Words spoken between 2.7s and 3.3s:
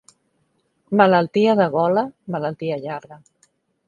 llarga.